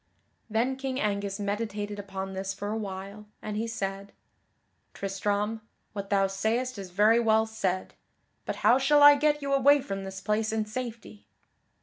[0.49, 4.13] Then King Angus meditated upon this for a while, and he said:
[4.95, 5.61] "Tristram,
[5.93, 7.93] what thou sayest is very well said,
[8.43, 11.27] but how shall I get you away from this place in safety?"